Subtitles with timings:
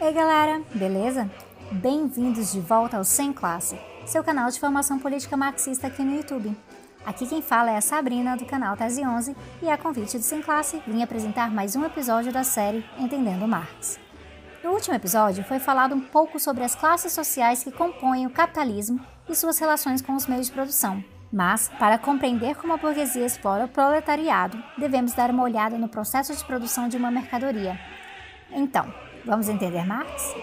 [0.00, 1.30] Ei galera, beleza?
[1.70, 6.56] Bem-vindos de volta ao Sem Classe, seu canal de formação política marxista aqui no YouTube.
[7.04, 10.40] Aqui quem fala é a Sabrina do canal Tese 11 e a convite do Sem
[10.40, 14.00] Classe vim apresentar mais um episódio da série Entendendo Marx.
[14.64, 19.04] No último episódio foi falado um pouco sobre as classes sociais que compõem o capitalismo
[19.28, 21.04] e suas relações com os meios de produção.
[21.30, 26.34] Mas, para compreender como a burguesia explora o proletariado, devemos dar uma olhada no processo
[26.34, 27.78] de produção de uma mercadoria.
[28.50, 28.92] Então,
[29.24, 30.34] vamos entender Marx?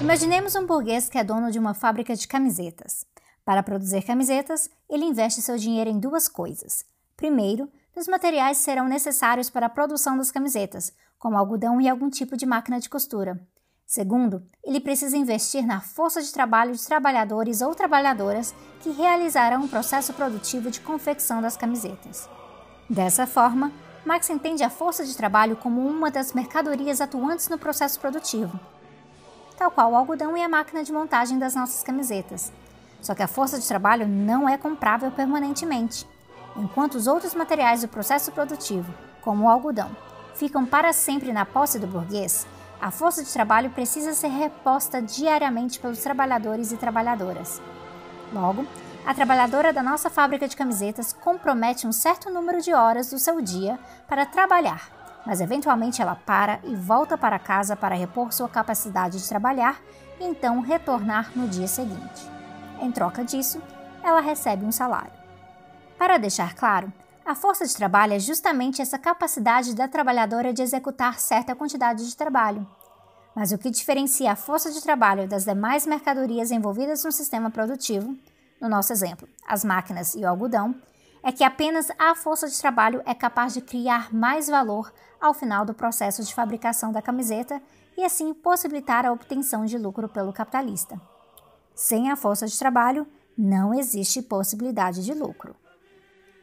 [0.00, 3.04] Imaginemos um burguês que é dono de uma fábrica de camisetas.
[3.44, 6.84] Para produzir camisetas, ele investe seu dinheiro em duas coisas.
[7.16, 12.10] Primeiro, nos materiais que serão necessários para a produção das camisetas, como algodão e algum
[12.10, 13.40] tipo de máquina de costura.
[13.86, 19.68] Segundo, ele precisa investir na força de trabalho de trabalhadores ou trabalhadoras que realizarão o
[19.68, 22.28] processo produtivo de confecção das camisetas.
[22.88, 23.72] Dessa forma,
[24.04, 28.58] Marx entende a força de trabalho como uma das mercadorias atuantes no processo produtivo
[29.56, 32.52] tal qual o algodão e a máquina de montagem das nossas camisetas.
[33.00, 36.06] Só que a força de trabalho não é comprável permanentemente.
[36.56, 39.90] Enquanto os outros materiais do processo produtivo, como o algodão,
[40.34, 42.46] ficam para sempre na posse do burguês,
[42.80, 47.60] a força de trabalho precisa ser reposta diariamente pelos trabalhadores e trabalhadoras.
[48.32, 48.66] Logo,
[49.06, 53.40] a trabalhadora da nossa fábrica de camisetas compromete um certo número de horas do seu
[53.40, 59.18] dia para trabalhar mas eventualmente ela para e volta para casa para repor sua capacidade
[59.18, 59.80] de trabalhar
[60.20, 62.30] e então retornar no dia seguinte.
[62.80, 63.60] Em troca disso,
[64.02, 65.23] ela recebe um salário.
[65.98, 66.92] Para deixar claro,
[67.24, 72.16] a força de trabalho é justamente essa capacidade da trabalhadora de executar certa quantidade de
[72.16, 72.66] trabalho.
[73.34, 78.16] Mas o que diferencia a força de trabalho das demais mercadorias envolvidas no sistema produtivo,
[78.60, 80.74] no nosso exemplo, as máquinas e o algodão,
[81.22, 85.64] é que apenas a força de trabalho é capaz de criar mais valor ao final
[85.64, 87.60] do processo de fabricação da camiseta
[87.96, 91.00] e assim possibilitar a obtenção de lucro pelo capitalista.
[91.74, 95.56] Sem a força de trabalho, não existe possibilidade de lucro.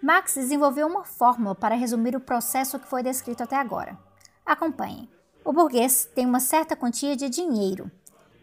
[0.02, 3.96] Marx desenvolveu uma fórmula para resumir o processo que foi descrito até agora.
[4.44, 5.08] Acompanhem.
[5.46, 7.92] O burguês tem uma certa quantia de dinheiro.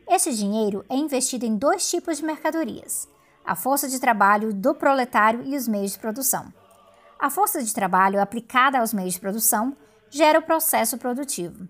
[0.08, 3.08] Este dinheiro é investido em dois tipos de mercadorias:
[3.44, 6.52] a força de trabalho do proletário e os meios de produção.
[7.18, 9.76] A força de trabalho aplicada aos meios de produção
[10.08, 11.68] gera o processo produtivo.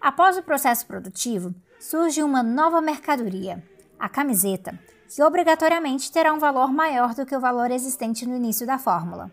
[0.00, 3.62] Após o processo produtivo, surge uma nova mercadoria,
[3.98, 4.78] a camiseta,
[5.08, 9.30] que obrigatoriamente terá um valor maior do que o valor existente no início da fórmula.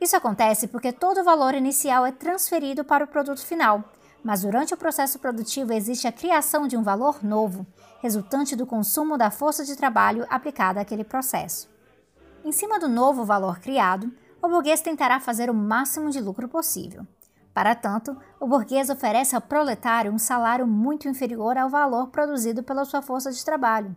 [0.00, 3.82] Isso acontece porque todo o valor inicial é transferido para o produto final,
[4.22, 7.66] mas durante o processo produtivo existe a criação de um valor novo,
[8.00, 11.68] resultante do consumo da força de trabalho aplicada àquele processo.
[12.44, 14.12] Em cima do novo valor criado,
[14.42, 17.06] o burguês tentará fazer o máximo de lucro possível.
[17.54, 22.84] Para tanto, o burguês oferece ao proletário um salário muito inferior ao valor produzido pela
[22.84, 23.96] sua força de trabalho.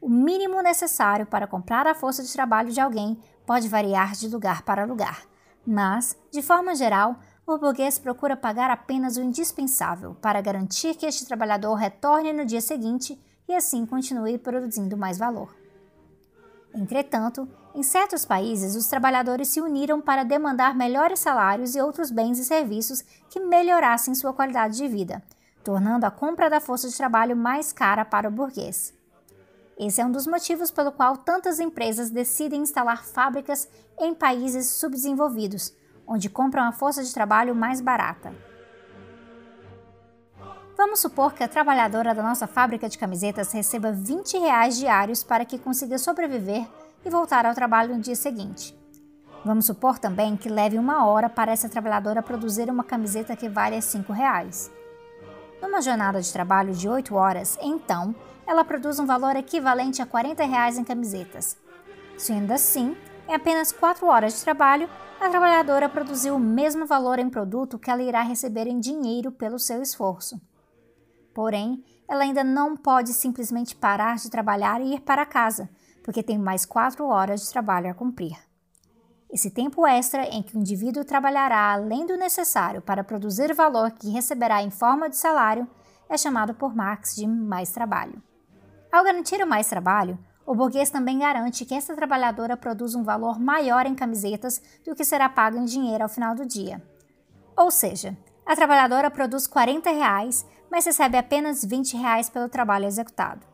[0.00, 4.62] O mínimo necessário para comprar a força de trabalho de alguém pode variar de lugar
[4.62, 5.24] para lugar,
[5.66, 7.16] mas, de forma geral,
[7.46, 12.60] o burguês procura pagar apenas o indispensável para garantir que este trabalhador retorne no dia
[12.60, 15.54] seguinte e assim continue produzindo mais valor.
[16.72, 22.38] Entretanto, em certos países, os trabalhadores se uniram para demandar melhores salários e outros bens
[22.38, 25.22] e serviços que melhorassem sua qualidade de vida,
[25.62, 28.98] tornando a compra da força de trabalho mais cara para o burguês.
[29.82, 33.66] Esse é um dos motivos pelo qual tantas empresas decidem instalar fábricas
[33.98, 35.72] em países subdesenvolvidos,
[36.06, 38.30] onde compram a força de trabalho mais barata.
[40.76, 45.46] Vamos supor que a trabalhadora da nossa fábrica de camisetas receba 20 reais diários para
[45.46, 46.68] que consiga sobreviver
[47.02, 48.78] e voltar ao trabalho no dia seguinte.
[49.46, 53.80] Vamos supor também que leve uma hora para essa trabalhadora produzir uma camiseta que vale
[53.80, 54.70] 5 reais.
[55.62, 58.14] Numa jornada de trabalho de 8 horas, então,
[58.50, 61.56] ela produz um valor equivalente a 40 reais em camisetas.
[62.18, 62.96] Sendo assim,
[63.28, 67.88] em apenas 4 horas de trabalho, a trabalhadora produziu o mesmo valor em produto que
[67.88, 70.40] ela irá receber em dinheiro pelo seu esforço.
[71.32, 75.70] Porém, ela ainda não pode simplesmente parar de trabalhar e ir para casa,
[76.02, 78.36] porque tem mais quatro horas de trabalho a cumprir.
[79.32, 83.92] Esse tempo extra em que o indivíduo trabalhará além do necessário para produzir o valor
[83.92, 85.68] que receberá em forma de salário
[86.08, 88.20] é chamado por Marx de mais trabalho.
[88.92, 93.38] Ao garantir o mais trabalho, o burguês também garante que essa trabalhadora produza um valor
[93.38, 96.82] maior em camisetas do que será pago em dinheiro ao final do dia.
[97.56, 98.16] Ou seja,
[98.50, 103.46] A trabalhadora produz 40 reais, mas recebe apenas 20 reais pelo trabalho executado.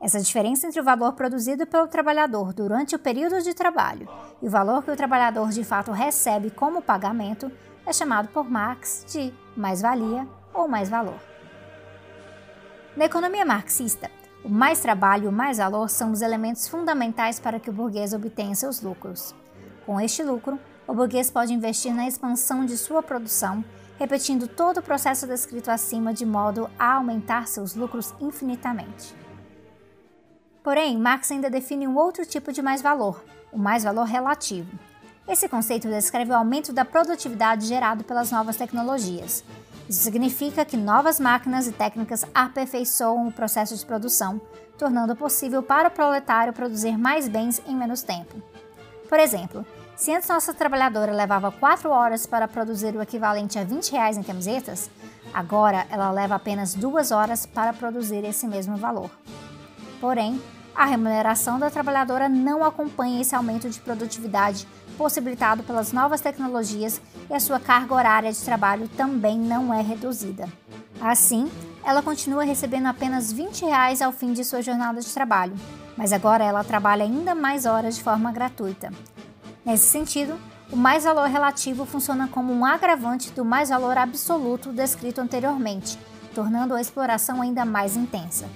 [0.00, 4.08] Essa diferença entre o valor produzido pelo trabalhador durante o período de trabalho
[4.42, 7.52] e o valor que o trabalhador de fato recebe como pagamento
[7.86, 11.20] é chamado por Marx de mais-valia ou mais-valor.
[12.96, 14.10] Na economia marxista,
[14.42, 18.14] o mais trabalho e o mais valor são os elementos fundamentais para que o burguês
[18.14, 19.34] obtenha seus lucros.
[19.84, 23.64] Com este lucro, o burguês pode investir na expansão de sua produção,
[23.98, 29.14] repetindo todo o processo descrito acima de modo a aumentar seus lucros infinitamente.
[30.62, 33.22] Porém, Marx ainda define um outro tipo de mais-valor,
[33.52, 34.70] o mais-valor relativo.
[35.28, 39.44] Esse conceito descreve o aumento da produtividade gerado pelas novas tecnologias.
[39.90, 44.40] Isso significa que novas máquinas e técnicas aperfeiçoam o processo de produção,
[44.78, 48.40] tornando possível para o proletário produzir mais bens em menos tempo.
[49.08, 49.66] Por exemplo,
[49.96, 54.22] se antes nossa trabalhadora levava 4 horas para produzir o equivalente a 20 reais em
[54.22, 54.88] camisetas,
[55.34, 59.10] agora ela leva apenas 2 horas para produzir esse mesmo valor.
[60.00, 60.40] Porém,
[60.80, 64.66] a remuneração da trabalhadora não acompanha esse aumento de produtividade
[64.96, 70.48] possibilitado pelas novas tecnologias e a sua carga horária de trabalho também não é reduzida.
[70.98, 71.50] Assim,
[71.84, 75.54] ela continua recebendo apenas 20 reais ao fim de sua jornada de trabalho,
[75.98, 78.90] mas agora ela trabalha ainda mais horas de forma gratuita.
[79.62, 80.40] Nesse sentido,
[80.72, 85.98] o mais-valor relativo funciona como um agravante do mais-valor absoluto descrito anteriormente,
[86.34, 88.48] tornando a exploração ainda mais intensa.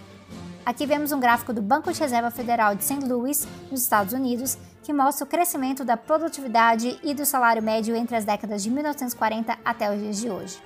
[0.67, 3.05] Aqui vemos um gráfico do Banco de Reserva Federal de St.
[3.05, 8.17] Louis, nos Estados Unidos, que mostra o crescimento da produtividade e do salário médio entre
[8.17, 10.63] as décadas de 1940 até os dias de hoje.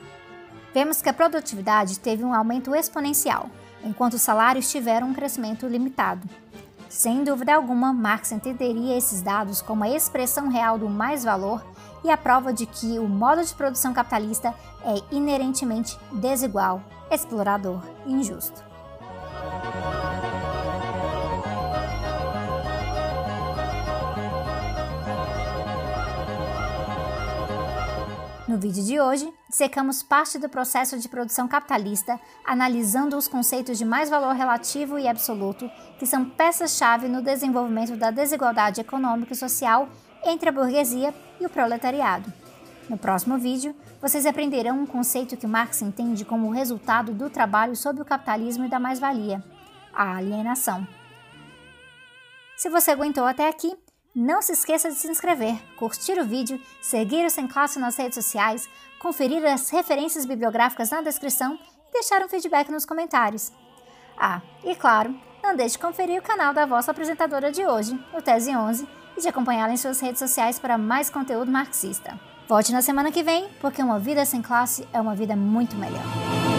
[0.72, 3.50] Vemos que a produtividade teve um aumento exponencial,
[3.82, 6.28] enquanto os salários tiveram um crescimento limitado.
[6.88, 11.64] Sem dúvida alguma, Marx entenderia esses dados como a expressão real do mais-valor
[12.04, 14.54] e a prova de que o modo de produção capitalista
[14.84, 16.80] é inerentemente desigual,
[17.10, 18.67] explorador e injusto.
[28.48, 33.84] No vídeo de hoje, dissecamos parte do processo de produção capitalista, analisando os conceitos de
[33.84, 39.86] mais-valor relativo e absoluto, que são peças-chave no desenvolvimento da desigualdade econômica e social
[40.24, 42.32] entre a burguesia e o proletariado.
[42.88, 47.76] No próximo vídeo, vocês aprenderão um conceito que Marx entende como o resultado do trabalho
[47.76, 49.44] sob o capitalismo e da mais-valia,
[49.92, 50.88] a alienação.
[52.56, 53.76] Se você aguentou até aqui,
[54.18, 58.16] não se esqueça de se inscrever, curtir o vídeo, seguir o Sem Classe nas redes
[58.16, 58.68] sociais,
[58.98, 61.56] conferir as referências bibliográficas na descrição
[61.88, 63.52] e deixar um feedback nos comentários.
[64.18, 68.20] Ah, e claro, não deixe de conferir o canal da vossa apresentadora de hoje, o
[68.20, 72.18] Tese 11, e de acompanhá-la em suas redes sociais para mais conteúdo marxista.
[72.48, 76.57] Volte na semana que vem, porque uma vida sem classe é uma vida muito melhor.